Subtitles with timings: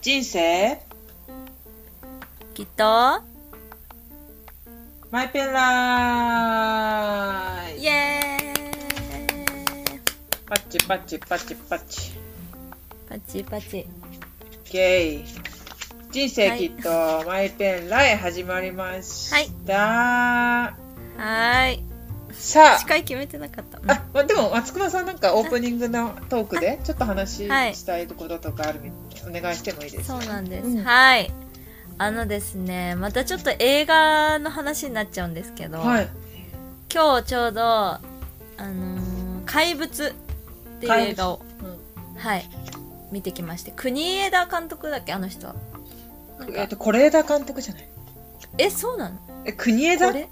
[0.00, 0.78] 人生？
[2.54, 3.20] きっと？
[5.10, 5.64] マイペンラ
[7.76, 10.00] イイエーイ。
[10.46, 12.12] パッチパッチパッチパッチ。
[13.08, 13.88] パチパチ。
[14.70, 15.24] ゲイ。
[16.12, 19.30] 人生きっとマイペンライ始まりまし
[19.66, 21.82] た、はーい。
[22.32, 23.78] さ司会決めてなかった。
[23.78, 28.90] ああまでも松隈さんなんかオープニングのトークでちょっと話はいしたいこととかあるみ
[29.28, 30.84] お願いしてもいいですかそうなんです、うん。
[30.84, 31.30] はい。
[31.98, 36.08] あのですねまたちょっと映画の話になっちゃうんですけど、はい。
[36.92, 38.00] 今日ちょうどあ
[38.58, 42.20] のー怪物」っていう映画をうん。
[42.20, 42.48] はい。
[43.10, 45.12] 見てきまして国枝監督だっけ？
[45.12, 45.52] あの人な
[46.44, 46.60] んか。
[46.60, 47.88] えっと是枝監督じゃない？
[48.58, 49.16] えそうなの？
[49.44, 50.08] え国枝？
[50.08, 50.28] これ？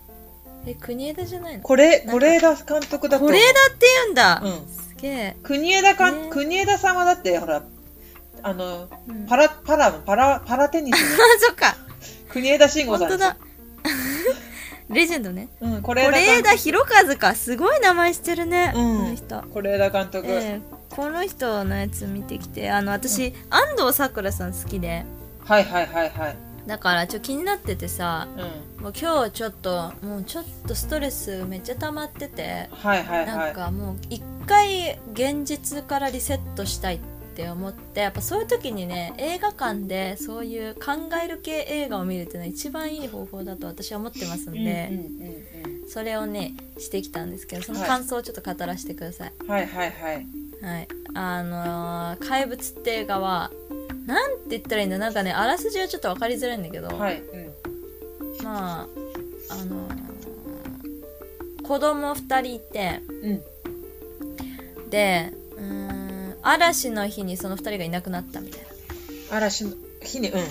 [0.66, 1.62] え国枝じゃないの？
[1.62, 4.69] これ是枝監督だと是枝って言うんだ、うん。
[4.69, 6.28] すげえ、国枝か、ね。
[6.30, 7.62] 国枝さんはだってほら
[8.42, 11.77] あのうん、パラパラのパラパラテニスのあ そっか。
[12.29, 13.37] 国枝慎吾さん本当だ。
[14.89, 15.48] レジェンドね。
[15.61, 16.69] うん、是是枝監督。
[16.69, 16.78] 裕
[17.09, 17.34] 和か。
[17.34, 18.98] すごい名前してるね、うん。
[18.98, 19.43] この人。
[19.43, 20.61] 是枝監督、ええ。
[20.91, 25.05] この人のやつ見てきてあの私、安藤サクラさん好きで。
[25.45, 26.37] はいはいはいはい。
[26.67, 28.83] だからちょっと気になっててさうん。
[28.83, 37.00] もう今日ちょっともうちょっとストレスめっちゃ溜まっててはいはいなんはいかもう一回現実からリセットしたいっ
[37.37, 40.92] て思ってやっぱそういう時にね映画館でそういう考
[41.23, 44.91] える系映画を見るっていうのは一番いい方法だと私は思ってますんで、
[45.89, 50.27] それをねしてきたんですけどそのはい感想をちょっと語らせてください、うんはいはいはい。
[50.62, 53.50] はい、あのー怪物」って映画は
[54.06, 57.53] なんて言ったらいいんだなんかねあらすじはちょっと分かりづらいんだけど、はい、うん
[58.43, 58.87] まあ
[59.50, 60.06] あのー
[61.62, 63.43] 子供2人いてうん、
[64.89, 65.95] でうーん
[66.47, 68.61] 嵐の日にその2人がいなくなったみたい
[69.30, 70.44] 嵐の日にうんうん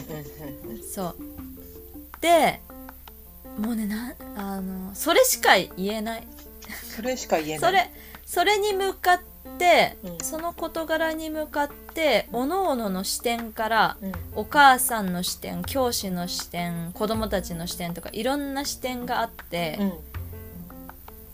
[0.70, 1.16] うんなそう。
[2.20, 2.60] で
[3.58, 6.28] もうねなあのそれしか言えない。
[6.96, 7.60] それしか言えない。
[7.60, 7.92] それ
[8.26, 9.22] それに向かっ
[9.58, 10.18] て、うん。
[10.22, 14.12] その事柄に向かっておのおのの視点からうん。
[14.36, 19.94] お母さんの視点教師の視点子供たちの視点とかいろんな視点があって、うん。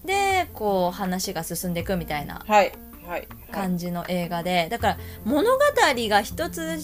[0.06, 2.44] でこう話が進んでいくみたいな。
[2.46, 2.72] はい
[3.52, 6.78] 感じの映画でだから物語が一つ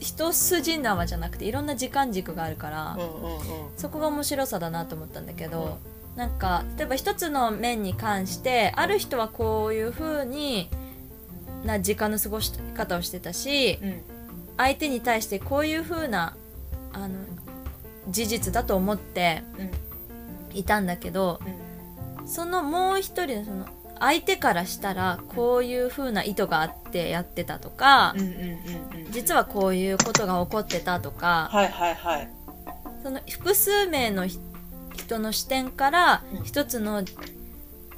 [0.00, 3.42] 一筋縄じゃなくていろんな時間軸があるから、うんうんうん。
[3.76, 5.78] そこが面白さだなと思ったんだけど、
[6.16, 10.68] なんか例えば一つの面に関してある人はこういう風に
[11.64, 14.02] な時間の過ごし方をしてたしうん。
[14.58, 16.36] 相手に対してこういう風な
[16.92, 17.14] あの
[18.08, 20.56] 事実だと思ってうん。
[20.56, 21.40] いたんだけど
[22.20, 22.28] うん。
[22.28, 23.66] そのもう一人のその
[24.02, 28.16] 相手からしたらこういう風な意図があってやってたとか
[29.12, 31.48] 実はこういうことが起こってたとか
[33.04, 34.40] その複数名のひ
[34.96, 36.44] 人の視点からうん。
[36.44, 37.02] 一つの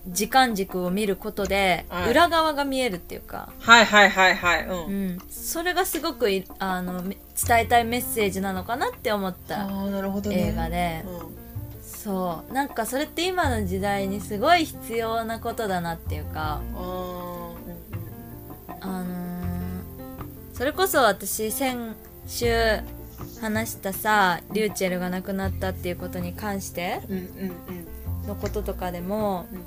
[0.07, 2.11] 時間軸を見ることではい。
[2.11, 4.67] 裏側が見えるっていうか、はいはいはいはい。
[4.67, 4.75] うん。
[4.75, 7.17] うん、それがすごくいあのめ
[7.47, 10.49] 伝えたいメッセージなのかなって思ったああなるほどね。
[10.49, 11.44] 映画で、うん
[12.05, 12.53] そう。
[12.53, 16.61] なんかそれって今の時代にすごい必要なことだなっていうか。
[18.81, 19.45] あのー
[20.53, 21.97] それこそ私先
[22.29, 22.47] 週
[23.41, 27.01] 話したさリューチェルが亡くなったっていうことに関して
[28.29, 29.61] のこととかでも、うん。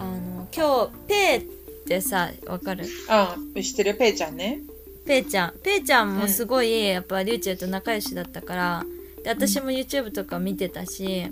[0.00, 1.40] あの今日ペイっ
[1.86, 2.86] てさわかる？
[3.08, 3.94] ああ知ってる？
[3.94, 4.62] ぺえちゃんね。
[5.06, 5.54] ぺえちゃん。
[5.62, 8.84] ぺえちゃんもすごい、やっぱりゅうちぇると仲良しだったから
[9.22, 11.30] で私も YouTube とか見てたし、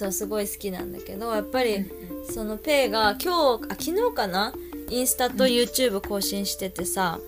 [0.00, 1.90] そうすごい好きなんだけどやっぱり、うん
[2.32, 4.52] そのぺえが今日あ昨日かな？
[4.88, 7.18] インスタと YouTube 更新しててさ、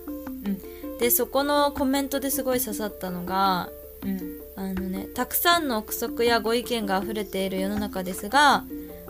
[0.45, 0.97] うん。
[0.97, 3.69] でそこのコメントですごい刺さったのが
[4.03, 4.19] うん。
[4.55, 8.63] あのねたくさんの憶測やご意見が溢れている世の中ですが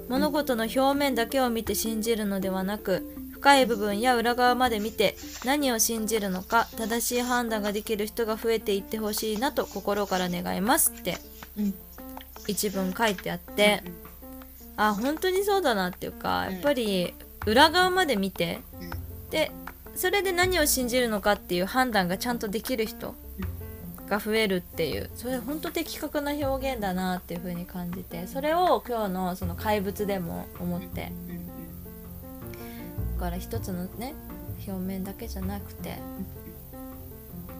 [0.10, 3.04] 物事の表面だけを見て信じるのではなく
[3.34, 11.18] 深い部分や裏側まで見て何を信じるのか正しい判断ができる人が増えていってほしいなと心から願いますって。
[11.60, 11.74] うん
[12.48, 13.84] 一文書いてあって
[14.78, 17.14] あ本当にそうだなっていうかやっぱり
[17.46, 18.60] 裏側まで見て
[19.30, 19.52] で
[19.96, 23.16] それで何を信じるのかっていう判断がちゃんとできる人
[24.10, 31.12] が増えるっていうそれ本当的確な表現だなっていう風に感じてそれを今日のその怪物でも思って
[33.16, 34.14] だから一つのね
[34.68, 35.98] 表面だけじゃなくて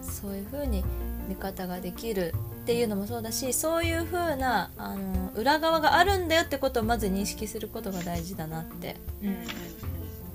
[0.02, 0.84] そういう風に
[1.28, 2.34] 見方ができる
[2.64, 9.28] っていうのもそうだしそういう風なあの裏側があるんだよってことをまず認識することが大事だなって、うん。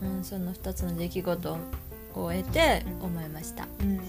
[0.07, 1.57] うんうん、その2つの出来事を
[2.13, 3.67] 得て思いました。
[3.81, 3.99] うん。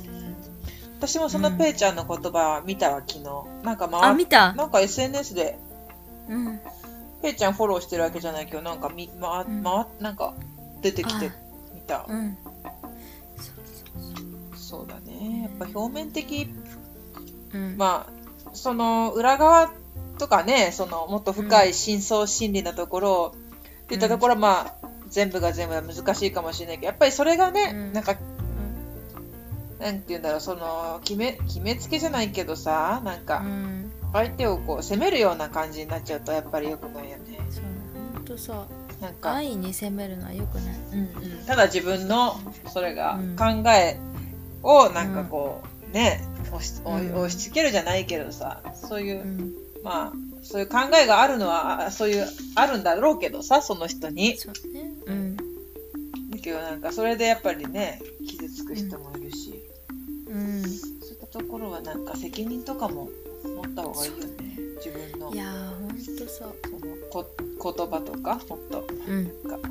[0.99, 3.25] 私もそのペイちゃんの言葉見たわ、昨日。
[3.65, 4.53] なんかあ回見た。
[4.53, 5.59] なんか SNS で、
[6.29, 6.61] うん。
[7.23, 9.63] ペイちゃんフォローしてるわけじゃないけど、なんかみ、ま、うん。
[9.63, 10.35] ま、なんか
[10.83, 11.31] 出てきてあ
[11.75, 12.05] 見た。
[12.07, 12.37] うん。
[14.55, 15.43] そうだね。
[15.43, 16.47] やっぱ表面的、
[17.55, 17.77] うん。
[17.77, 19.71] まあ、その裏側
[20.19, 23.33] とかね、そのもっと深い深層心理なところ
[23.85, 27.93] っていったところは、まあ、全部が全部は難しいかもしれないけど、やっぱりそれがね、うん。
[27.93, 28.17] なんか、
[29.81, 33.91] なんて言うんだろう、その、決め、決めつけじゃないけどさ、なんうか、ん。
[34.13, 37.39] 相手をこう、責めるような感じになっちゃうと、やっぱり良くないよね。
[37.51, 37.65] そう
[38.15, 38.67] ほんとさ
[39.01, 40.75] なんか、安易に責めるのはよくない。
[40.93, 42.39] うんうん、ただ自分の、
[42.73, 43.99] それがうん、考え
[44.63, 47.15] を、なんかこう、ね、押しうん。
[47.15, 49.55] 押し付けるじゃないけどさ、そういうう、ん。
[49.83, 54.37] まあ、そういう考えがあるのは、あそういう、あるんだろうけどさ、その人に。
[54.37, 54.93] そうね。
[55.07, 55.37] うん。
[55.37, 55.43] だ
[56.43, 59.55] けどなんか、それでやっぱりね、傷つく人もいるし、
[60.29, 60.63] うん。
[60.63, 63.09] そういったところはなんか責任とかも
[63.45, 64.25] 持った方がいいよね。
[64.77, 65.33] 自分の。
[65.35, 67.27] いやーほんとさそのこ
[67.63, 68.87] 言葉とか、もっと。
[69.09, 69.49] うん。
[69.49, 69.69] なんか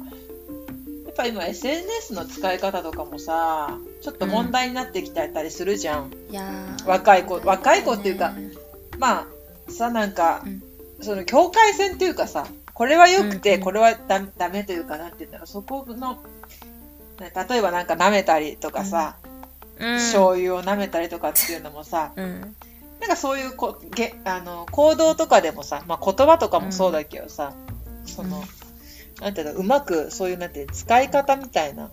[1.20, 6.14] ぱ今 SNS の使い方とかもさ、ちょっと問題になってきたりするじゃん。
[6.30, 6.88] いやー。
[6.88, 8.52] 若い子若い子っていうかね
[8.98, 9.28] ま
[9.68, 10.64] あ、さ、なんか、うん。
[11.02, 13.60] その境界線っていうかさ、これは良くて、うん。
[13.60, 16.24] うんこれはダダメというかなって言うんだろう、そこの、
[17.20, 19.18] ね例えばなんか舐めたりとかさ、
[19.78, 19.98] うん。
[19.98, 22.56] 醤油を舐めたりとかっていうのもさ、うん。
[23.02, 27.54] なんかそういうこげあの行動とかでもさ、まあ、言葉とかもそうだけどさ、
[28.06, 28.44] その、
[29.22, 31.92] なんていうの、うまくそういうなんて使い方みたいな、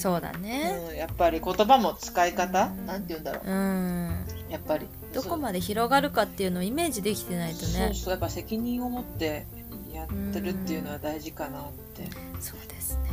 [0.00, 0.80] そうだね。
[0.90, 2.86] うん、やっぱり言葉も使い方、うん。
[2.86, 4.26] なんて言うんだろう、うん。
[4.48, 4.86] やっぱり。
[5.12, 7.88] どこまで広がるかっていうのをイメージできてないとね。
[7.88, 7.94] そう。
[7.94, 9.44] そう、やっぱ責任を持って
[9.92, 12.08] やってるっていうのは大事かなって。
[12.40, 13.10] そうですね。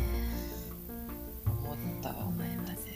[1.45, 2.09] 思った。
[2.09, 2.15] わ。
[2.25, 2.93] 思いますね。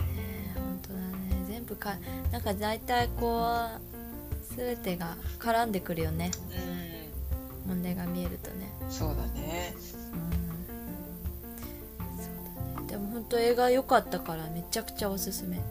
[0.56, 1.46] 本当だね。
[1.50, 1.96] 全部か
[2.32, 6.32] なんか大体こう全てが絡んでくるよね。
[7.66, 8.72] う問題が見えるとね。
[8.88, 9.76] ん、そうだね。
[13.22, 15.62] 本当映画良かったからめちゃくちゃおすすめ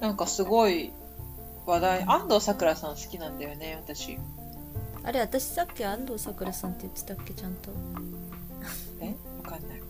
[0.00, 0.90] なんかすごい
[1.66, 4.18] 話題、安藤サクラさん好きなんだよね、私。
[5.02, 7.70] あれ私さっき安藤サクラさんって言ってたっけちゃんと
[9.00, 9.14] え？
[9.44, 9.82] わかんない。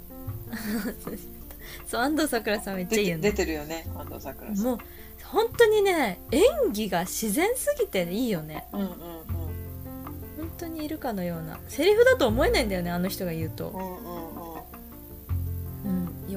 [1.87, 4.65] そう安藤サクラさんめっちゃいいよね出てるよね、安藤サクラさん。
[4.65, 4.79] もう
[5.27, 13.81] 本当にね演技が自然すぎていいよねうんうん本当にいるかのようなセリフだと思えないんだよねあの人が言うとうん。
[13.81, 14.25] うんうんうん。
[14.25, 14.30] うん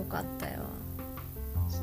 [0.04, 0.60] よかったよ。
[1.70, 1.82] そう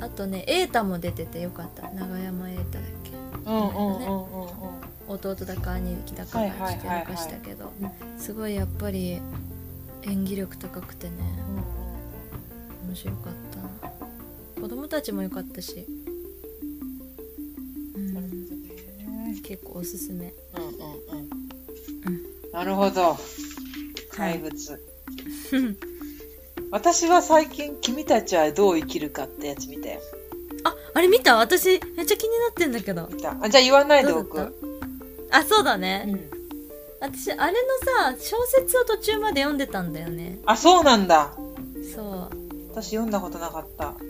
[0.00, 0.06] だね。
[0.06, 1.90] あとね瑛太も出ててよかった。
[1.90, 3.10] 長山瑛太だっけ？
[3.46, 4.78] うんうんうんうんうん。
[5.08, 7.72] 弟だか兄貴だかがちょっとやらかしたけど。
[8.18, 9.20] すごいやっぱり
[10.02, 11.14] 演技力高くてね。
[12.86, 13.32] 面白かっ
[14.54, 14.60] た。
[14.60, 15.86] 子供たちも良かったし、
[17.94, 20.32] うん、結構おすすめ。
[20.56, 20.72] うんうん
[22.06, 22.50] うん。
[22.52, 23.16] なるほど。
[24.10, 24.52] 怪物。
[26.70, 30.00] 私は最近、君たちはどう生きるかってやつ見たよ。
[30.64, 31.36] ああれ見た？
[31.36, 33.36] 私めっちゃ気になってんだけど見た。
[33.40, 34.54] あじゃあ言わないでおく。
[35.30, 36.30] あそうだね、うん。
[37.00, 37.58] 私あれの
[38.12, 41.32] さ小説を途中まで読んでたんだよねあ、そうなんだ。
[41.94, 42.30] そう
[42.70, 43.92] 私読んだことなかった。
[43.92, 44.00] も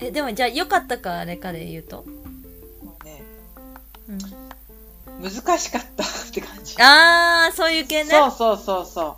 [0.00, 3.22] えでもじゃあ良かったかあれかで言うと、うね、
[4.08, 4.18] うん、
[5.22, 6.74] 難しかったって感じ。
[6.80, 9.16] あーそういう系ねそうそうそうそ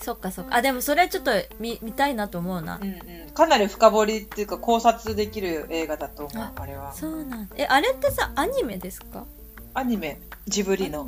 [0.00, 2.80] そっかそっかあでもそれちょっと見見たいなと思うなう。
[2.82, 3.30] うんうん。
[3.34, 6.92] かなり深掘りっていうか考察できる映画だと思う、ああれは。
[6.92, 9.24] そうなんえあれってさアニメですか？
[9.74, 11.06] アニメ、ジブリの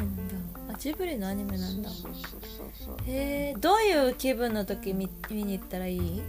[0.68, 2.96] あジブリのアニメなんだそうそうそうそう。
[3.06, 6.22] へえどういう気分の時見見に行ったらいい？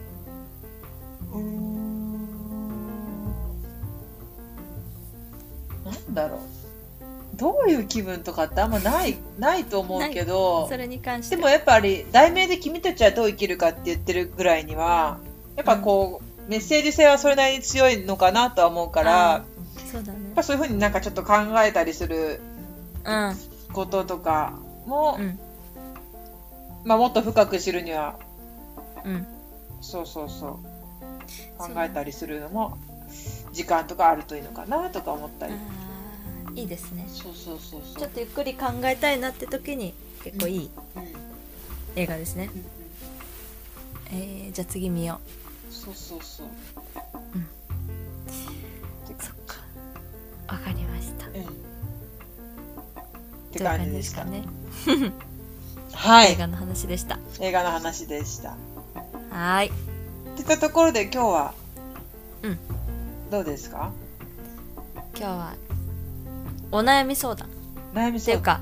[1.31, 2.21] うーん。
[5.83, 6.39] なんだろう。
[7.35, 11.35] どういう気分とかってあんまない、ないと思うけどそ、れに関して。
[11.35, 15.17] でもやっぱり、題名で君たちはどう生きるかって言ってるぐらいには、
[15.55, 19.43] やっぱこう、メッセージ性はそれなりに強いのかなとは思うから、あ
[19.91, 20.19] そうだね。
[20.25, 21.33] やっぱそういうふうになんかちょっと考
[21.63, 22.41] えたりする
[23.03, 23.35] うん
[23.73, 25.39] こととかも、うん。
[26.83, 28.17] まあもっと深く知るには、
[29.05, 29.27] うん。
[29.81, 30.51] そうそうそう、
[31.57, 32.77] 考えたりするのも、
[33.51, 35.53] 時間とかあるといいのかなとか思ったり。
[36.55, 37.05] いいですね。
[37.07, 37.99] そうそうそうそう。
[37.99, 39.93] ちょっとゆっくり考えたいなって時に
[40.23, 41.09] 結構いいうんうん。
[41.95, 42.65] 映画ですね、うん
[44.13, 45.19] えー、じゃあ次見よ
[45.69, 46.47] そうそうそう。
[46.47, 46.49] う
[49.19, 49.55] そっか。
[50.53, 51.27] わかりました。
[51.27, 51.33] うん。
[51.33, 51.45] っ
[53.51, 54.25] て感じでした。
[54.25, 54.43] ね。
[55.93, 56.33] はい。
[56.33, 57.19] 映画の話でした。
[57.39, 58.49] 映画の話でした。
[58.49, 59.69] はーい。
[59.69, 59.71] っ
[60.37, 61.53] てたところで今日は、
[62.43, 62.59] うん。
[63.29, 63.91] どうですか？
[65.15, 65.53] 今日は
[66.71, 67.47] お悩み相談。
[67.47, 67.51] っ
[67.93, 68.61] 悩みそうていうか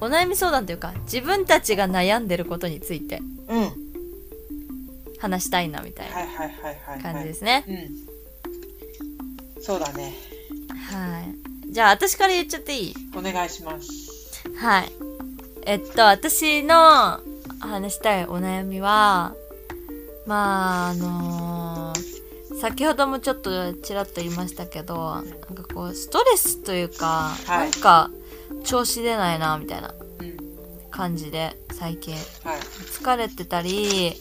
[0.00, 3.22] お悩み相談というか自分たちが悩んでることについて。
[5.18, 7.64] 話したいなみたいはいはいはいはい、はい、な感じですね。
[9.56, 9.62] うん。
[9.62, 10.12] そうだね。
[10.90, 11.72] はい。
[11.72, 12.94] じゃあ私から言っちゃっていい？
[13.16, 14.46] お願いします。
[14.58, 14.92] はい。
[15.64, 17.20] えっと私の
[17.60, 19.34] 話したいお悩みは
[20.26, 21.55] まああのー
[22.60, 27.70] 先ほどもちょっとちらっと言いましたけどなんかこうストレスというか、はい。
[27.70, 28.10] なんか
[28.64, 30.36] 調子出ないなみたいなうん。
[30.90, 32.14] 感じで最近。
[32.14, 32.60] はい。
[32.60, 34.14] 疲れてたり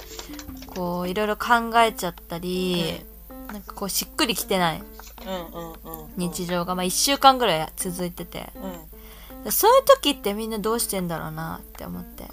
[0.68, 3.06] こういろいろ考えちゃったり、
[3.48, 4.84] なんかこうしっくりきてない。
[5.26, 8.50] うんうんうん日常が、まあ、1週間ぐらい続いてて。
[8.56, 9.52] うん。
[9.52, 12.24] そういう時ってみんなどうしてんだろうなって思って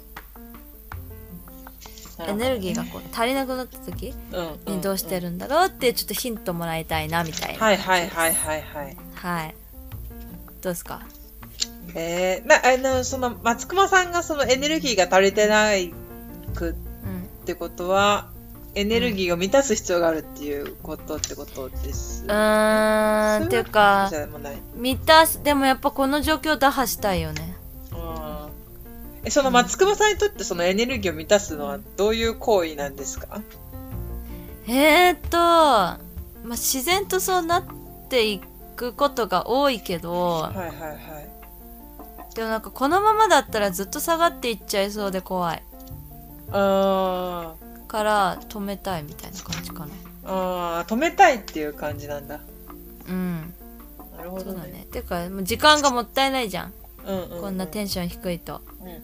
[2.19, 4.13] エネルギーがこう足りなくなった時
[4.67, 7.59] うんにどうしてるんだろうってちょっとヒントもらいたいなみたいな。
[7.65, 8.97] はいはいはいはいはい。
[9.15, 9.55] はい。
[10.61, 11.01] どうですか？
[11.95, 15.93] えー、まあのその松隈さんがそのエネルギーが足りてない
[16.55, 16.75] くうんっ
[17.45, 18.29] てことは
[18.75, 22.23] エネルギーを満たす必要があるっていうことってことです。
[22.23, 24.09] うーんっていうか
[24.75, 27.47] 満たすでもやっぱこの状況を打破したいよね。
[27.47, 27.52] うん
[29.25, 33.41] えその松隈さんにとってそのエネルギーを満たすのはどういう行為なんですか？
[34.67, 35.99] えーっと、まあ、
[36.51, 37.63] 自然とそうなっ
[38.09, 38.41] てい
[38.75, 41.29] くことが多いけどはいはいはい。
[42.35, 45.63] でもなんかこのままだったらずっと下がっていっちゃいそうで怖い。
[46.51, 47.55] あ
[47.87, 49.85] から止めたいみたいな感じかな。
[49.85, 49.89] ー
[50.25, 52.39] あー止めたいっていう感じなんだ。
[53.07, 53.53] うん。
[54.17, 54.51] なるほどね。
[54.51, 54.87] そうだね。
[54.91, 56.73] てかもう時間がもったいないじゃん、
[57.05, 58.61] うんうんうん、こんなテンション低いと。
[58.81, 59.03] うんうん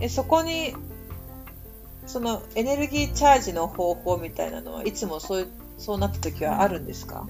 [0.00, 0.74] えそこに
[2.06, 7.26] そのエネルギーチャージの方法みたいなのはいつもそうそうなった時はあるんですか、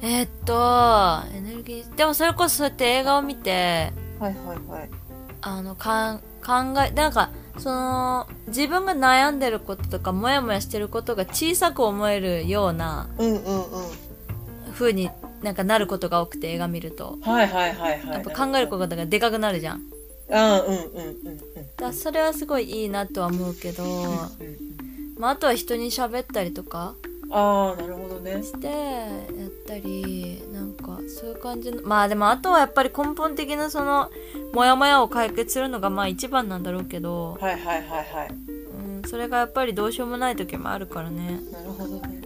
[0.00, 4.90] えーっとエネルギーでもそれこそそうやって映画を見てはいはいはい。
[5.42, 13.90] あのかん考えなんかその自分が悩んでることとかモヤモヤしてることが小さく思えるようなうんうんうん。
[14.72, 15.10] 風に
[15.42, 18.08] なんかなることが多くて映画見るとはいはいはいはい。
[18.12, 19.82] やっぱ考えることがでかくなるじゃん
[20.32, 21.40] ああ、うんうんうんうん。
[21.76, 24.20] だそれはすごいいいなとは思うけど、うんうん
[25.18, 26.94] まあ、あとは人に喋ったりとか
[27.30, 28.42] ああ、なるほどね。
[28.42, 29.06] してや
[29.46, 34.10] ったりなんかそういう感じのまあでもあとはやっぱり根本的なその
[34.52, 38.28] モヤモヤを解決するのがまあ一番なんだろうけど、はいはいはいはい。
[38.30, 42.22] うん、それがやっぱりどうしようもない時もあるからねなるほどね。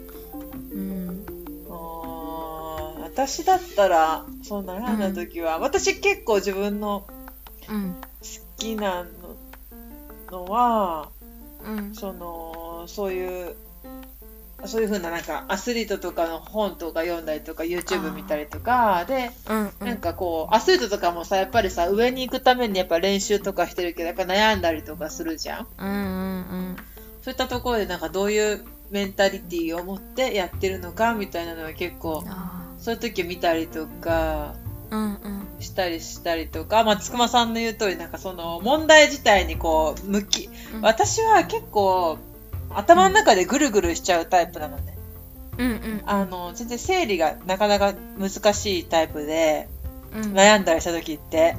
[0.73, 1.27] うん
[1.69, 7.14] ああ、私だったら、そう悩んだ時は、私結構自分のうん
[7.69, 7.75] 好
[8.59, 9.11] きなの
[10.31, 11.11] のは、
[11.65, 11.95] うん。
[11.95, 13.57] その、そういう、
[14.67, 25.67] そういう風ななんかアスリートとかの本とか読んだりとか YouTube 見たりとかでうんうなんんかこうアスリートとかもさやっぱりさ上に行くためにやっぱ練習とかしてるけどやっぱ悩んだりとかするじゃん。
[25.79, 25.93] うんう
[26.73, 26.77] ん
[27.21, 34.55] そういったところでなんかどういうメンタリティーを持ってやってるのかみたいなのは結構あそういう時見たりとか
[35.61, 40.81] したりしたりとか、まあ、つくまさんの言う通りなんかその問題自体にこう向きうん。
[40.83, 42.19] 私は結構
[42.71, 44.97] 頭の中でぐるぐるしちゃうタイプなのね。
[45.59, 46.03] うんうん。
[46.07, 49.69] あの全然整理がなかなか難しいタイプで
[50.15, 50.33] うん。
[50.33, 51.57] 悩んだりした時って。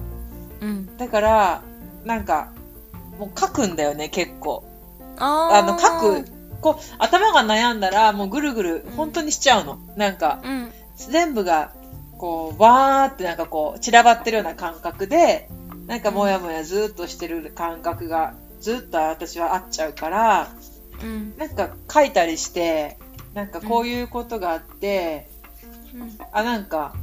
[0.62, 0.98] うん。
[0.98, 1.62] だから
[2.04, 2.52] なんか
[3.18, 4.64] もう書くんだよね結構。
[5.18, 6.26] あの書く
[6.62, 9.80] こう頭が悩んだらもうぐるぐる本当にしちゃうの。
[9.96, 10.72] なんかうん。
[10.98, 11.74] 全部が
[12.18, 15.50] こうわーってなんかこう散らばってるような感覚で
[15.88, 20.50] なんかもやもやずっとしてる感覚がずっと私はあっちゃうから
[21.04, 21.38] うん。
[21.38, 22.98] なんか書いたりして
[23.34, 25.30] なんかこういうことがあって、
[25.94, 26.18] うん。
[26.32, 26.96] あなんか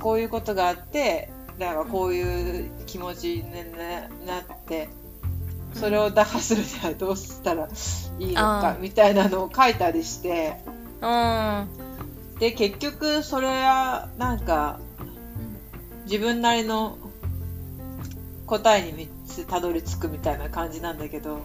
[0.00, 4.88] こういうことがあってなんかこういう気持ちにななって
[5.74, 7.68] それを打破するにはどうしたら
[8.18, 10.56] いいのかみたいなのを書いたりして
[11.00, 11.68] うん
[12.38, 14.80] で結局それはなんか
[16.04, 16.98] 自分なりの
[18.46, 21.42] 答えに3つたどり着くみたいな感じなんだけど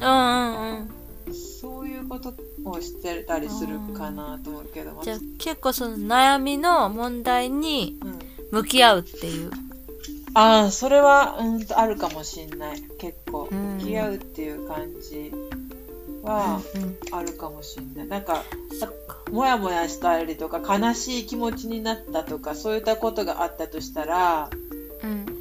[0.00, 0.98] うんうん
[1.60, 8.18] そういうことをしてたりするかなと思うけど、じゃあ結構その悩みの問題にうん、
[8.50, 9.50] 向き合うっていう。
[10.34, 12.82] ああそれはうんとあるかもしんない。
[12.98, 13.76] 結構うん。
[13.78, 15.32] 向き合うっていう感じ
[16.22, 16.82] はうん。
[16.82, 16.98] うん。
[17.12, 18.06] あるかもしんない。
[18.06, 18.44] なんか
[18.78, 24.50] そっかもやもやしたりとか悲しい気持ちになったとかそういったことがあったとしたら
[25.02, 25.38] うん。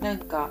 [0.00, 0.50] なんか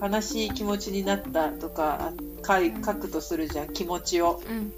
[0.00, 2.12] 悲しい気持ちになったとか
[2.46, 4.42] 書い書くとするじゃん気持ちを。
[4.48, 4.72] うん。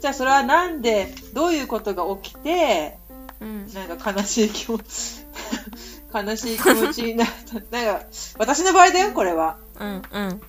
[0.00, 2.98] じゃあそれはなんでどういうことが起きて
[3.40, 3.72] うん。
[3.72, 5.24] なんか悲しい気持ち
[6.12, 7.54] 悲しい気持ちになった。
[7.76, 8.06] なんか
[8.38, 9.58] 私の場合だよこれは。
[9.78, 10.40] うんうん。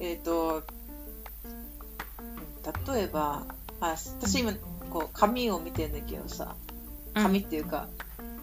[0.00, 0.62] えっ、と
[2.92, 3.44] 例えば
[3.80, 4.52] あ私今
[4.96, 6.56] こう紙を見てんだけどさ
[7.12, 7.88] 紙っていうか、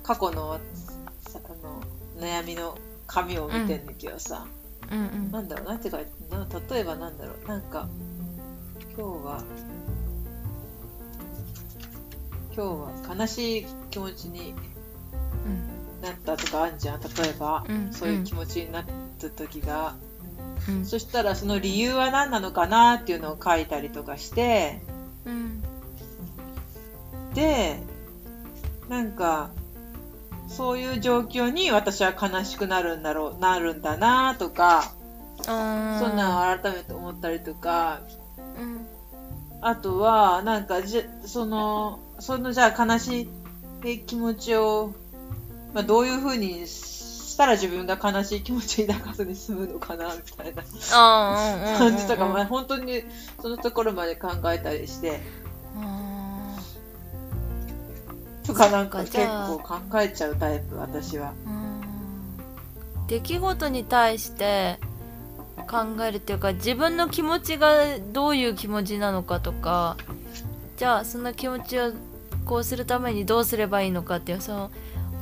[0.03, 0.59] 過去の
[1.27, 1.81] さあの
[2.19, 4.47] 悩みの紙を見てんだけどさ、
[4.91, 4.99] うん。
[4.99, 7.87] うんなんだろうなんて書いてな例えばなんだろうなんか
[8.95, 9.43] 今日は
[12.55, 14.53] 今日は悲しい気持ちに
[16.01, 17.01] なったとかあんじゃん。
[17.01, 17.91] 例えば、うん。
[17.91, 18.85] そういう気持ちになっ
[19.19, 19.95] た時が、
[20.67, 20.85] うん。
[20.85, 24.81] そしたらその理由は何なのかなっていうのを書いたりとかして
[25.25, 25.63] うん
[27.33, 27.79] で
[28.89, 29.51] なんか
[30.47, 34.91] そういう状況に私は悲しくなるんだろうなるんだなとか
[35.41, 38.01] そんなの改めて思ったりとか
[38.59, 38.85] うん。
[39.65, 43.29] あとはなんかじそのそのじゃあ悲し
[43.85, 44.93] い気持ちを、
[45.73, 50.63] まあ、どういうふうにしたら自分が悲しい気持ちに抱かずに済むのかなみたいな
[51.77, 53.03] 感じとか、まあ、本当に
[53.41, 55.21] そのところまで考えたりして。
[55.77, 56.02] あ
[58.45, 61.33] とかなんか結構考えちゃうタイプ私は。
[63.07, 64.79] 出来事に対して
[65.67, 69.97] 考えるっていうか自分の気持ちがどういう気持ちなのかとか
[70.77, 71.91] じゃあその気持ちを
[72.45, 74.71] こうするためにどうすればいいのかっていうその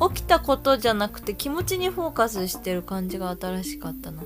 [0.10, 4.24] 起きたことじゃなくて気持ちにフォーカスしてる感じが新しかったな。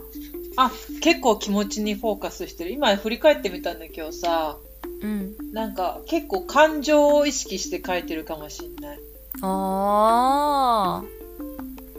[0.58, 0.72] あ
[1.02, 2.72] 結構気持ちにフォーカスしてる。
[2.72, 4.58] 今振り返ってみたんだけどさ
[5.01, 5.36] うん。
[5.51, 9.00] なんか結構感情を意識して書いてるかもしんない。
[9.42, 11.04] ああ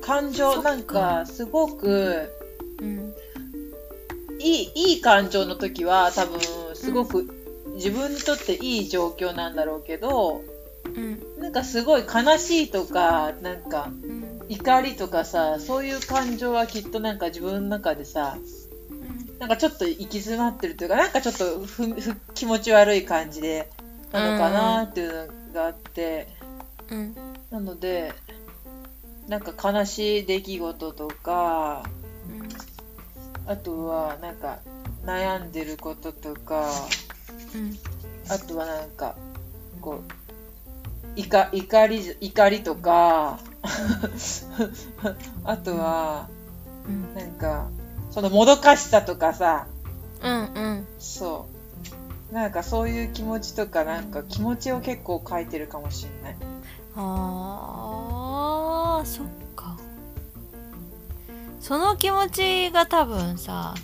[0.00, 2.30] 感情なんかすごく
[2.80, 3.14] うん。
[4.38, 6.40] いいいい感情の時は多分
[6.74, 7.28] すごく
[7.74, 10.42] 自分にとっていい状況なんだろうけど
[10.84, 11.40] うん。
[11.40, 14.26] なんかすごい悲しいとかなんかうん。
[14.48, 18.38] 怒りとかさそういう感情はきっとなんか自分の中でさ
[19.38, 23.70] なんかちょっと行き詰まってるというかなんかちょっとふふ気持ち悪い感じで
[24.12, 26.28] なのかなっていうのがあって、
[26.90, 27.14] うん。
[27.50, 28.12] なので
[29.28, 31.84] なんか悲しい出来事とか
[33.46, 34.58] あとはなんか
[35.04, 36.70] 悩んでることとか
[37.54, 37.76] うん。
[38.28, 39.16] あとはなんか
[39.80, 40.12] こう
[41.16, 43.38] 怒怒り怒りとか
[45.44, 46.28] あとは
[46.88, 47.14] うん。
[47.14, 47.68] なんか
[48.16, 49.66] そのもどかしさとかさ
[50.22, 50.36] うんう
[50.80, 50.86] ん。
[50.98, 51.50] そ
[52.30, 52.34] う。
[52.34, 56.36] なんかそういう気持ちとかなんか気持ちを結構書いてるかもしれない。
[56.96, 59.76] あーそっか。
[61.60, 63.74] その気持ちが多分さ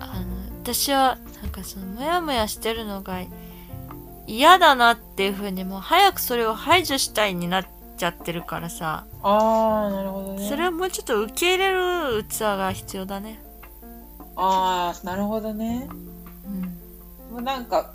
[0.00, 3.20] あの私はなんかそのモヤモヤしてるのが
[4.26, 7.66] 嫌だなっていう風にもう早くそれを排除したいになっ
[7.98, 10.48] ちゃってるからさああなるほどね。
[10.48, 13.42] それをもうちょっと受け入れる器が必要だね。
[14.36, 15.88] ああなるほどね。
[16.46, 17.32] うん。
[17.32, 17.94] もうなんか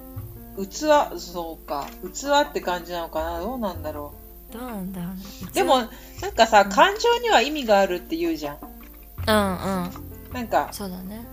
[0.57, 1.85] 器そうか。
[2.13, 3.39] 器って感じなのかな？
[3.41, 4.15] どうなんだろ
[4.51, 5.77] どうなんだろうでも
[6.21, 8.57] なんかさ感情には意味があるって言うじゃん。
[8.57, 8.69] うんう
[9.27, 10.33] ん。
[10.33, 11.25] なんかそうだね。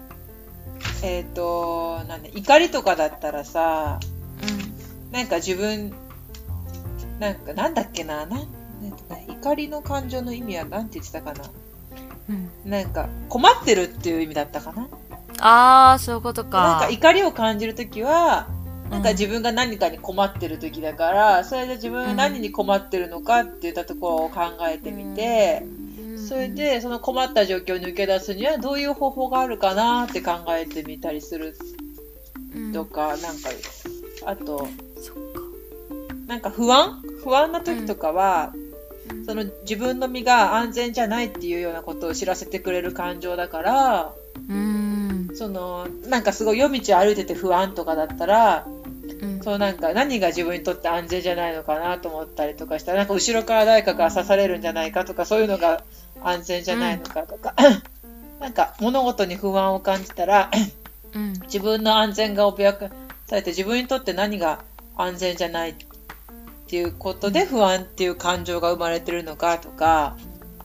[1.03, 3.99] えっ、となんで怒りとかだったらさ
[5.11, 5.95] うなんか自分
[7.19, 8.27] なんかなんだっけな？
[8.27, 8.47] なん
[9.29, 11.45] 怒りの感情の意味はなんて言ってたかな？
[11.45, 11.51] ん
[12.65, 12.71] うん。
[12.71, 14.89] なんか困ってるっていう意味だったかな？
[15.39, 16.63] ああそういうことか。
[16.63, 18.49] なんか怒りを感じるときは
[18.91, 19.15] なんかうん。
[19.17, 25.65] 自分が何かに困ってる時だから、それで自分が何に困ってるのかって言ったところを考えてみて、
[26.29, 31.57] それでその困った状況に抜け出すにはどういう方法があるかなって考えてみたりする
[32.55, 32.73] うん。
[32.73, 33.51] とか、なんか
[34.25, 34.67] あと
[36.27, 37.03] なんか不安？
[37.23, 38.66] 不安な時とかは、うん
[39.27, 44.15] その自分の身が安全じゃないっていうようなことを知らせてくれる感情だから
[44.49, 45.29] うん。
[45.35, 49.41] そのなんかすごい夜道を歩いてて不安とかだったらうん。
[49.43, 55.83] そうなんか何が自分にとって安全じゃないのかなと思ったりとかしたらなんか後ろから誰かが刺されるんじゃないかとかそういうのが
[56.23, 57.55] 安全じゃないのかとか、
[58.41, 60.51] なんか物事に不安を感じたら
[61.15, 61.33] うん。
[61.45, 62.91] 自分の安全が脅か
[63.27, 64.61] されて自分にとって何が
[64.97, 65.75] 安全じゃない
[66.67, 70.17] っていうことで不安っていう感情が生まれてるのかとか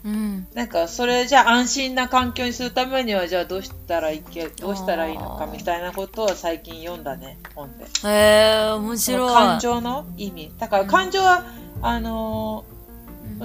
[0.04, 0.48] うん。
[0.56, 7.86] なんかそれじゃあ安心な環境にするためにはじゃあどうしたらいけどうしたらいいのかみたいなことを最近読んだね本で。
[8.08, 9.28] へえ面そ白い。
[9.28, 10.52] の感情の意味。
[10.58, 11.46] だから感情は、
[11.84, 12.82] あのー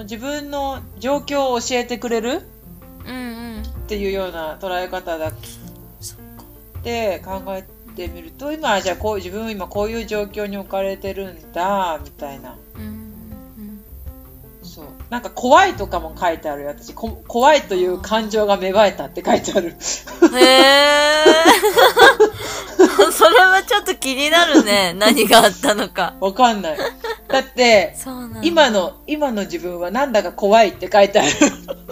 [0.04, 2.42] 自分の状況を教えてくれる？
[3.06, 3.18] うんう
[3.60, 3.62] ん。
[3.62, 5.32] っていうような捉え方だっ
[6.00, 6.22] そっか。
[6.82, 7.64] て考え
[7.96, 12.56] てみると今はじゃあこう自分は今こういう状況に置かれてるんだみたいな。
[12.76, 13.06] うんうん
[15.08, 16.68] なんか怖いとかも書いてあるよ。
[16.68, 19.68] 私こ怖いという感情が芽生えたって書いてある。
[19.68, 21.24] へえ
[23.12, 24.94] それはちょっと気になるね。
[24.98, 26.14] 何があったのか。
[26.20, 26.78] わかんない。
[27.28, 27.96] だって
[28.42, 31.30] 今の今の自分はなんだか怖いって書いてある。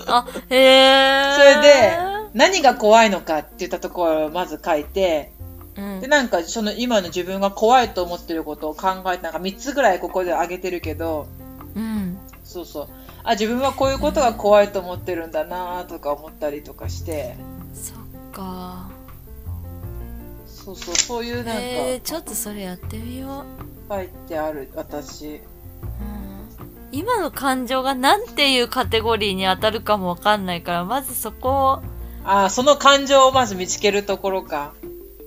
[0.06, 1.98] あへえそれで
[2.34, 5.33] 何が怖いのかって言ったところをまず書いて
[5.76, 6.00] うん。
[6.00, 11.26] でなんかその今の自分が怖いと思ってることを考えてなんか3つぐらいここで挙げてるけど
[11.74, 12.18] うん。
[12.44, 12.88] そうそう。
[13.22, 17.36] あ自分はこういうことが怖いと思ってるんだなとか思ったりとかして。
[17.72, 17.96] そっ
[18.32, 18.90] か。
[20.46, 23.44] そうそうそういうなんかえー、ちょっとそれやってみよ
[23.88, 23.92] う。
[23.92, 25.26] 書いてある私。
[25.26, 25.40] うん。
[26.92, 31.82] 今の感情が何ていうカテゴリーに当たるかもわかんないからまずそこを。
[32.26, 34.72] あその感情をまず見つけるところか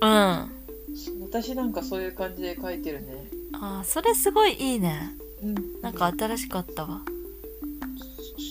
[0.00, 3.28] 私なんかそういう感じで書いてるね。
[3.52, 5.10] ーそれすごいいいね。
[5.42, 5.54] うん。
[5.82, 7.02] なんか新しかったわ。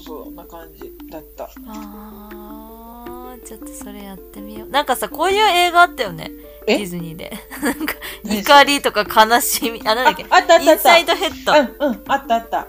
[0.05, 1.49] そそんな感じだった。
[1.67, 4.69] あーちょっとそれやってみよう。
[4.69, 6.31] なんかさこういう映画あったよね。
[6.65, 7.31] デえィズニーで。
[7.63, 9.81] なんか何怒りとか悲しみ。
[9.85, 10.23] あなんだっけ？
[10.29, 10.71] ああったあったあった。
[10.73, 11.53] インサイドヘッド。
[11.85, 12.03] うんうん。
[12.07, 12.67] あったあった。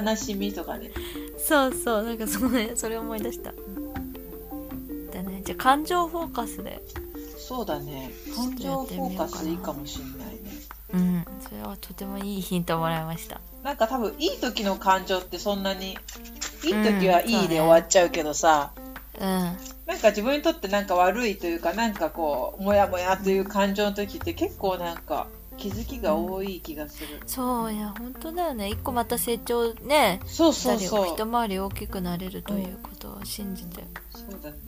[0.00, 0.90] 悲しみとかね。
[1.38, 2.02] そうそう。
[2.04, 3.52] なんかそれそれ思い出した。
[3.52, 5.42] だね。
[5.44, 6.82] じゃあ感情フォーカスで
[7.54, 8.10] そうだね。
[8.34, 10.40] 感情フォーカスいいかもしれないね。
[10.94, 13.42] うんそれはとてもいいヒントもらいました。
[13.62, 15.96] なんか多分いい時の感情ってそんなにいい
[16.72, 18.72] 時はうんいいで終わっちゃうけどさ、
[19.20, 19.28] うん
[19.86, 25.26] なんか自分にとってなんか悪いというかなんかこうモヤモヤという感情の時って結構なんか
[25.58, 28.70] 気づきが多い気がする、そういや本当だよね。
[28.70, 31.14] 一個また成長ねそうそうそう。
[31.14, 34.62] 一回り大きくなれるということを信じて、そうだねね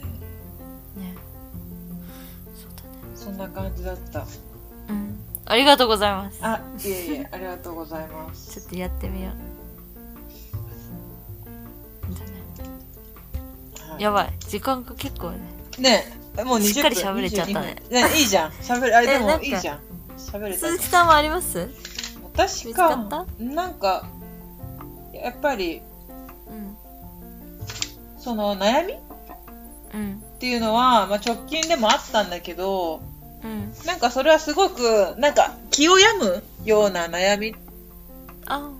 [0.94, 1.33] そうだね
[3.24, 4.26] そんな感じだった。
[4.90, 5.18] うん。
[5.46, 6.38] ありがとうございます。
[6.42, 8.60] あいえいえありがとうございます。
[8.60, 9.30] ちょっとやってみよ
[13.86, 13.90] う。
[13.90, 14.02] はい。
[14.02, 14.32] やばい。
[14.40, 15.38] 時間が結構ね。
[15.78, 16.04] ね
[16.36, 16.64] えもう20分。
[16.64, 17.76] しっかり喋れちゃったね。
[17.88, 18.10] 22分。
[18.10, 18.50] ねいいじゃん。
[18.50, 19.80] 喋れあれでもいいじゃん。
[20.18, 21.70] 喋れた鈴木さんはあります？
[22.34, 23.26] 私か。
[23.38, 24.06] なんか
[25.14, 25.80] やっぱり
[26.48, 26.76] うん。
[28.18, 28.92] その悩み？
[28.92, 28.96] っ
[29.94, 30.22] うん。
[30.38, 33.00] ていうのは、まあ、直近でもあったんだけど
[33.44, 33.72] うん。
[33.86, 37.54] なんかそれはすごくなんか気を病むような悩みっ
[38.46, 38.70] あ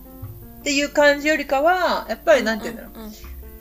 [0.63, 3.11] ていう感じよりかはやっぱりなんていうんだろう、うんうん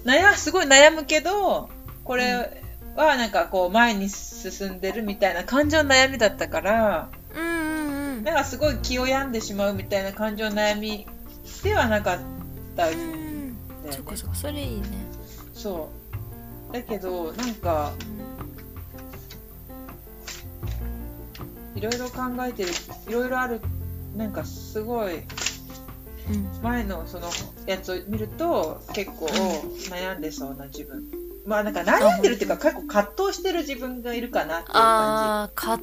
[0.05, 1.71] 悩すごい悩むけど
[2.05, 2.63] これ
[2.95, 8.25] はなんかこう前に進んでるみたいな感情の悩みだったからうんうんうん。
[8.25, 11.07] なんかすごい気を病んでしまうみたいな感情の悩み
[11.63, 12.19] ではなかっ
[12.77, 13.49] たんだようん。
[13.51, 14.85] ねそっかそっかそれいいね。
[15.55, 15.89] そ
[16.71, 16.73] う。
[16.75, 17.93] だけどなんか
[21.75, 22.71] いろいろ考えてる
[23.09, 23.61] いろいろある
[24.17, 25.25] なんかすごいうん
[26.63, 27.29] 前のその
[27.67, 31.05] やつを見ると結構悩んでそうな自分。
[31.47, 35.77] まあなんか悩んでるっていうか結構葛藤してる自分がいるかなっていう感ああ葛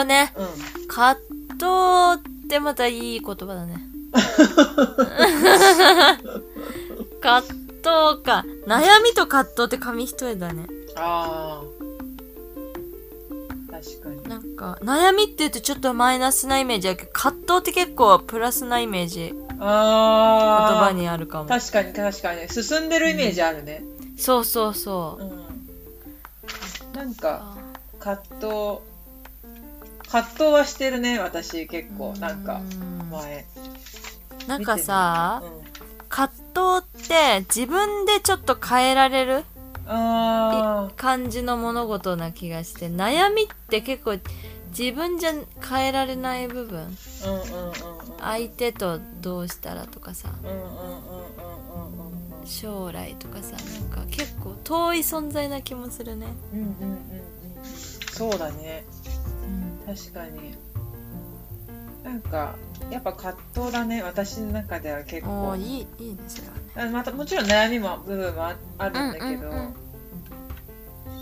[0.00, 0.32] 藤ね。
[0.34, 0.44] じう
[0.84, 0.88] ん。
[0.88, 3.80] 葛藤ってまたいい言葉だね。
[7.20, 8.44] 葛藤か。
[8.66, 10.66] 悩みと葛藤って紙一重だね。
[10.96, 11.75] ああ
[14.36, 19.32] なんか悩みって言うとちょっとマイナスなイメージだけど葛藤って結構プラスなイメージ。
[19.32, 21.48] 言ああ葉にあるかも。
[21.48, 23.82] 確かに確かに進んでるイメージあるね。
[24.18, 25.24] そうそうそう。
[25.24, 27.56] うん、なんかあ
[27.98, 28.80] 葛藤
[30.10, 32.12] 葛藤はしてるね私結構。
[32.18, 33.46] なんかうん前。
[34.46, 35.66] なんかさうん。
[36.10, 39.36] 葛藤って自分でちょっと変えられる？
[39.38, 39.42] あ
[40.96, 44.18] 感じの物事な気がして悩みって結構
[44.76, 46.96] 自分じゃ変えられない部分。
[48.20, 50.30] 相手とどうしたらとかさ。
[52.44, 56.26] 将来とかさなんか結構遠い存在な気もするね。
[56.52, 57.00] うんうんうんうん。
[58.12, 58.84] そうだね。
[59.86, 59.94] うん。
[59.94, 60.56] 確かに
[62.06, 62.54] なんか
[62.88, 66.60] やっぱ葛藤だね私の中では結お構ーいいいいねそれはね。
[66.76, 69.74] あまたもちろん悩みも部分もああるんだけど、うんうんうん。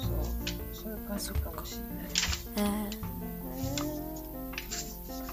[0.03, 0.75] そう。
[0.75, 2.71] そういう感じかもしれない。
[2.91, 2.91] え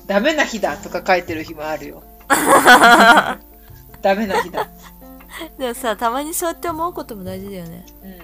[0.08, 2.02] ダメな日だとか書いてる日もあるよ。
[4.02, 4.70] ダメな日だ。
[5.58, 7.86] ーでもさたまにそうやって思うことも大事だよね。
[8.04, 8.10] うん。
[8.10, 8.24] 今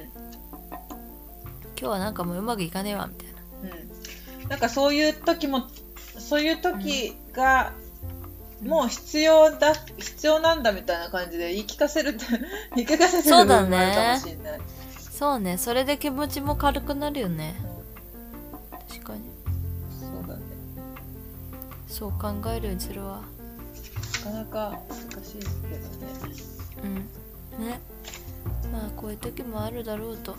[1.76, 3.76] 日はなんかもううまくいかねえわみたいな。
[4.44, 4.50] うん。
[4.50, 5.68] なんかそういう時も
[6.20, 7.74] そういう時が、
[8.64, 12.26] もう必要だ必要なんだみたいな感じで言い聞かせるって
[12.76, 14.62] 言い聞かせてる部分もあるかもしれない。
[15.12, 15.58] そうね。
[15.58, 17.56] それで気持ちも軽くなるよね。
[18.90, 19.22] 確かに。
[20.00, 20.42] そうだね。
[21.88, 23.22] そう考えるようにするわ。
[24.26, 26.34] なかなか難しいですけどね。
[27.60, 27.66] うん。
[27.66, 27.80] ね。
[28.72, 30.36] まあこういう時もあるだろうと。
[30.36, 30.38] な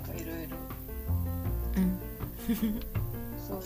[0.00, 0.56] んかいろいろ。
[1.76, 2.95] うん
[3.46, 3.62] そういう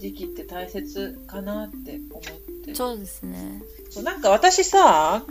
[0.00, 2.22] 時期って大切かなって思っ
[2.64, 2.74] て。
[2.74, 3.62] そうですね。
[3.90, 5.24] そうなんか私さ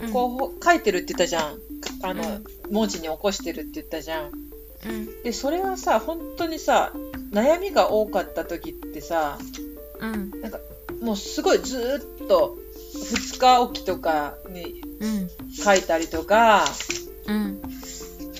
[0.00, 0.12] うん。
[0.12, 1.58] こう書いてるって言ったじゃん。
[2.02, 2.26] あの、う
[2.68, 2.72] ん。
[2.72, 4.30] 文字に起こしてるって言ったじゃん。
[4.86, 5.22] うん。
[5.22, 6.92] でそれはさ本当にさ
[7.32, 9.38] 悩みが多かった時ってさ
[10.00, 10.30] うん。
[11.02, 12.58] もうすごいずーっと
[12.94, 15.30] 2日おきとかにうん。
[15.52, 16.64] 書いたりとか
[17.26, 17.60] うん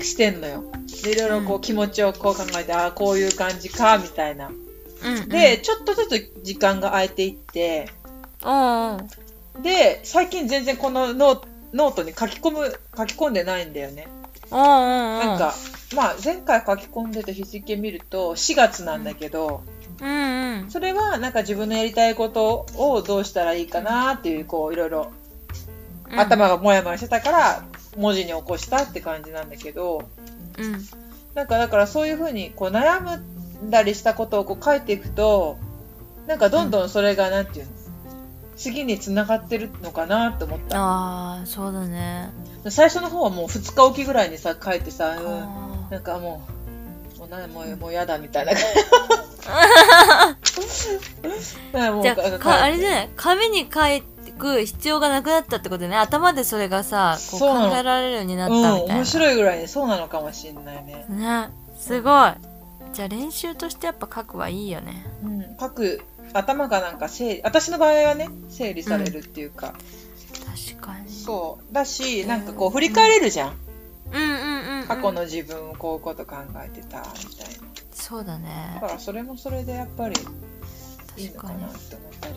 [0.04, 0.64] してんのよ。
[1.02, 4.48] でいろいろこうう気持ちをこう考えて、ああこういう感じかみたいな。
[4.48, 7.88] うんで、ちょっとずつ時間が空いていって
[9.62, 14.08] で最近全然このノーノートに書き込む書き込んでないんだよね。
[14.50, 15.54] なんか、
[15.94, 19.62] まあ、前回書き込んでた日付見ると4月なんだけど、
[20.00, 20.70] うんうん。
[20.70, 25.12] それはなんか自分のやりたいことをどうしたらいいかなっていう、こう、いろいろ
[26.16, 27.64] 頭がもやもやしてたから、
[28.00, 30.02] 文字に起こしたって感じなんだけど、
[30.58, 30.78] うん
[31.34, 35.58] なんかだからそういうふうにこう悩んだりしたことをこう書いていくと、
[36.26, 37.70] なんかどんどんそれがなんていうの、
[38.56, 40.76] 次に繋がってるのかなって思った。
[40.76, 42.30] ああそうだね
[42.68, 46.42] 最初の方はもう2日おきぐらいにさ、書いてさ、うんあなんかも
[47.16, 48.52] う、もうなもうもうやだみたいな
[51.72, 52.08] 感じ。
[52.08, 52.80] ゃあかあれね。
[52.80, 53.08] じゃない？
[53.16, 53.86] 紙に書
[54.40, 55.96] く必要がなくなったってことね。
[55.96, 61.04] 頭でそれがさこう考えられるようになったうん、みたいな、面白いぐらいにそうなのかもしれないね。
[61.08, 61.50] ね。
[61.78, 62.32] すごい。
[62.92, 65.06] じゃあ練習としてやっぱ書くはいいよね。
[65.22, 69.74] うん、書く、頭がなんか整理、私の場合はね、整理されるっていうか、
[70.72, 71.10] 確かに。
[71.10, 71.72] そう。
[71.72, 73.56] だし、なんかこう振り返れるじゃん。
[74.12, 74.34] うんうんう
[74.78, 77.70] ん、うん、過去の自分、こういうこと考えてた、みたいな。
[77.92, 78.72] そうだね。
[78.74, 80.20] だからそれもそれでやっぱり
[81.16, 82.34] いいの確かなって思ったり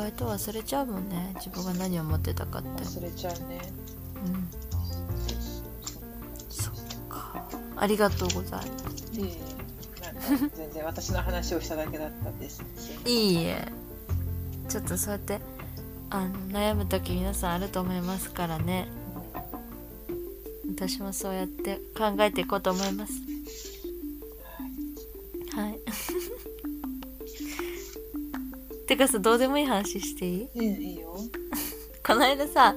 [0.00, 1.32] 外と忘れちゃうもんね。
[1.36, 2.68] 自分が何を思ってたかって。
[2.68, 3.60] 忘れちゃうね。
[4.24, 4.48] うん。
[6.48, 6.74] そっ
[7.08, 7.44] か。
[7.76, 9.20] ありがとうございます。
[9.20, 12.64] いえいえなんか全然私の話をしただけだったんです。
[13.04, 13.68] いいえ。
[14.68, 15.40] ちょっとそうやって
[16.08, 18.88] あの悩む時皆さんあると思いますからね。
[20.74, 23.12] 私もそうやって考えていこうと思います
[29.00, 30.48] かさどうでもいい話していい？
[30.54, 31.16] いいいいよ。
[32.06, 32.74] この間さ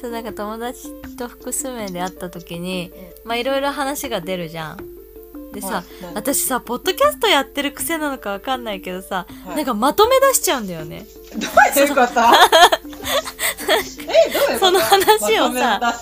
[0.00, 2.92] そうなんか友達と複数名で会った時に
[3.24, 4.78] まあいろいろ話が出るじゃん。
[5.52, 6.04] でさ、はい。
[6.04, 9.56] はい私さポッドキャストやってる癖なのかわかんないけどさ、はい。
[9.56, 11.04] なんかまとめ出しちゃうんだよね。
[11.34, 12.20] どういうこと？
[13.68, 14.66] え、どういうこと？
[14.66, 15.80] その話をさま。
[15.80, 15.92] な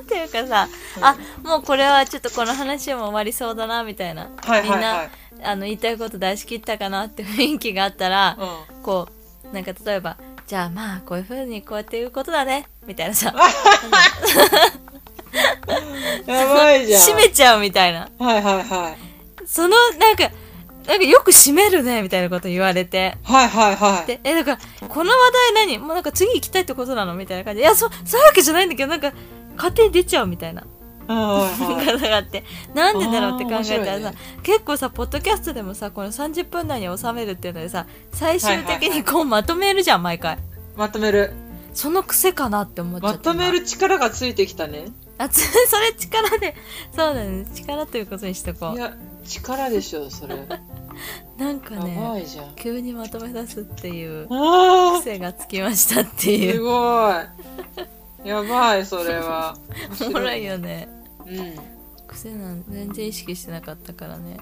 [0.00, 0.68] んていうかさ、
[1.00, 5.10] あもうこれはちょっとこの話も終わりそうだなみたいな、はいはいみんなはい。
[5.44, 8.44] あの言いたいこと出し切ったかなって雰囲気があったら、う
[8.80, 8.82] ん。
[8.82, 9.08] こ
[9.50, 13.34] うなんか例えばじゃあまあこういう風にこうやって言うことだねみたいなさ
[16.26, 17.00] やばいじゃん。
[17.00, 19.46] 締めちゃうみたいなはいはいはい。
[19.46, 20.30] そのなんか
[20.86, 24.06] なんかよく締めるねみたいなこと言われてはいはいはい。
[24.06, 25.16] でえだからこの話
[25.54, 25.78] 題何？
[25.78, 27.14] もうなんか次行きたいってことなの？
[27.14, 29.12] みたいな感じでいやそそういうわけじゃないんだけどなんか
[29.56, 30.64] 勝手に出ちゃうみたいな
[31.06, 40.38] があってなんでだろうって考えたらさ、ね結構さポッドキャストでもさこの30分内に収めるっていうのでさ最終的にこうまとめるじゃん毎回
[40.76, 41.32] まとめる。
[41.72, 44.86] その癖かなって思っちゃったまとめる力がついてきたね。
[45.18, 46.54] あつ それ力で
[46.94, 50.36] そうだね力ということにしとこいうや、力でしょ、それ。
[51.36, 52.54] なんかねいじゃん。
[52.54, 57.10] 急にまとめ出すっていうあ癖がつきましたっていうご
[58.24, 58.28] い。
[58.28, 59.56] やばい、それは。
[60.06, 60.88] おもろいよね
[61.26, 61.54] うん。
[62.06, 64.36] 癖なん全然意識してなかったからね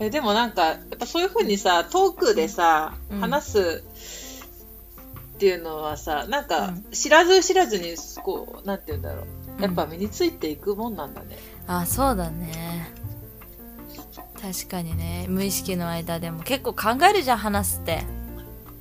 [0.00, 3.20] えでもなんかやっぱそういうふうにさトークでさ、うん。
[3.20, 3.84] 話す
[5.34, 6.84] っていうのはさなんかうん。
[6.92, 9.62] 知らず知らずにこうなんて言うんだろう。
[9.62, 11.36] やっぱ身についていくもんなんだね、
[11.66, 12.90] あそうだね。
[14.40, 15.26] 確かにね。
[15.28, 16.42] 無意識の間でも。
[16.42, 18.02] 結構考えるじゃん話すって。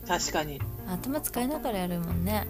[0.07, 0.59] 確かに。
[0.87, 2.47] 頭使いながらやるもんね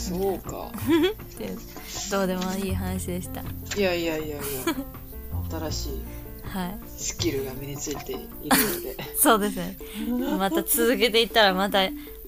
[0.00, 0.72] そうか。
[2.10, 3.42] どうでもいい話でした。
[3.76, 4.38] いやいやいやいや
[5.50, 6.02] 新しい
[6.42, 6.78] はい。
[6.96, 8.96] スキルが身についているので。
[9.20, 9.76] そうですね。
[10.38, 11.80] また続けていったらまた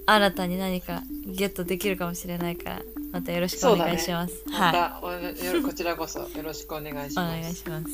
[0.06, 2.82] 新たに何かゲットできるかもしれないから
[3.12, 7.40] またよろしくお願いします、まはたおよこちらこそよろしくお願いしいおます。
[7.40, 7.86] 願いします。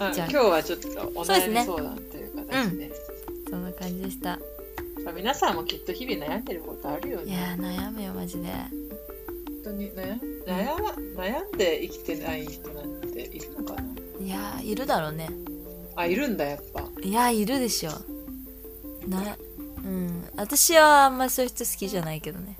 [0.00, 0.28] うんじゃあ。
[0.28, 2.92] 今日はちょっとお悩み相談という形で。
[3.48, 4.38] そんな感じでした
[5.04, 7.32] まあ皆さんもきっと日々悩んでることあるよね。
[7.32, 8.48] いやー悩むよマジで。
[8.48, 8.70] 本
[9.64, 10.90] 当に悩悩ま
[11.22, 13.82] 悩んで生きてない人なんているのかな？
[14.20, 15.28] いやーいるだろうね。
[15.96, 16.88] あいるんだやっぱ。
[17.02, 17.90] いやーいるでしょ。
[19.06, 19.36] な
[20.36, 22.56] 私はあんまそういう人好きじゃないけどね。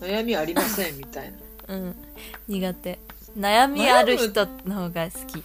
[0.00, 1.38] 悩みありませんみたいな。
[1.74, 1.96] うん。
[2.48, 2.98] 苦手。
[3.38, 5.44] 悩みある人の方が好き。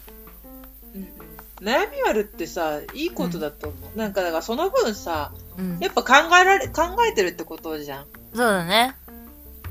[1.61, 5.79] 悩みあるってさいいことだと思う、なんかだからその分さうん。
[5.79, 8.05] やっぱ考えられ考えてるってことじゃん。
[8.33, 8.95] そうだね。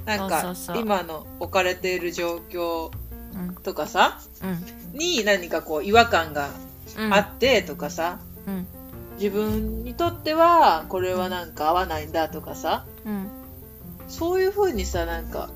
[0.04, 2.90] なんか今の置かれている状況
[3.34, 3.54] うん。
[3.56, 4.46] とかさう
[4.94, 4.98] ん。
[4.98, 6.50] に何かこう違和感が
[6.98, 7.14] うん。
[7.14, 8.66] あってとかさ、うん。
[9.16, 13.28] 自分にとってはこれはなんか合わないんだとかさうん。
[14.08, 15.50] そういう風にさなんか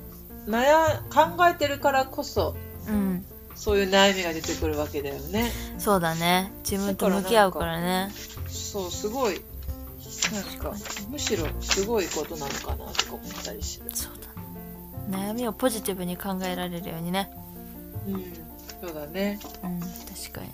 [0.46, 2.56] 悩考えてるからこそ
[2.88, 3.24] うん。
[3.54, 5.50] そういう悩みが出てくるわけだよね。
[5.78, 6.52] そうだね。
[6.68, 8.10] 自分と向き合うからね。
[8.46, 9.40] そうすごい
[10.32, 10.74] なんか
[11.08, 13.90] むしろすごいことなのかなとか思ったりする。
[13.94, 15.28] そうだね。
[15.30, 17.30] 悩みをポジティブに考えられるようにね。
[18.06, 18.24] うん
[18.80, 19.38] そうだね。
[19.62, 20.48] うん確かに。
[20.48, 20.50] っ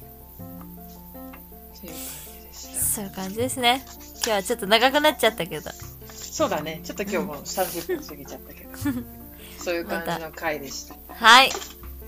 [1.80, 2.80] ていう感じでした。
[2.80, 3.82] そういう感じですね。
[4.16, 5.70] 今日はちょっと長くなっちゃったけど。
[6.10, 6.80] そうだね。
[6.84, 8.70] ちょっと今日も30分過ぎちゃったけど。
[9.58, 10.94] そういう感じの回でした。
[11.08, 11.50] はい。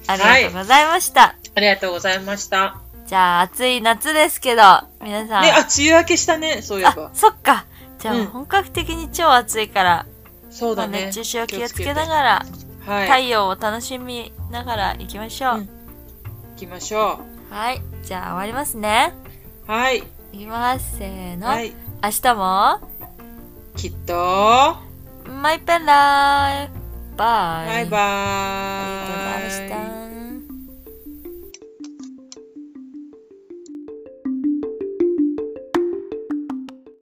[0.07, 4.63] ありがとうございました、ありがとうございましたじゃあ暑い夏ですけど
[5.01, 5.43] 皆さん。
[5.43, 6.91] ねあ梅雨明けしたねそういえば。
[7.07, 7.67] あそっか。
[7.99, 8.27] じゃあうん。
[8.27, 10.07] 本格的に超暑いから、まあ
[10.51, 11.07] そうだね。
[11.07, 12.47] 熱中症気をつけながら、
[12.85, 13.09] はい。
[13.09, 15.67] 太陽を楽しみながら行きましょう、うん。
[15.67, 15.73] 行
[16.57, 17.81] きましょはい。
[18.03, 19.15] じゃあ終わりますね。
[19.69, 20.03] うはい。
[20.33, 20.99] いきます。
[20.99, 21.73] せーの、はい。
[22.03, 22.81] 明日も？
[23.77, 24.77] きっと。
[25.27, 26.71] マイペンライ
[27.17, 27.67] バイ。
[27.69, 28.07] バイバーイ。
[29.03, 29.96] ありがとうございました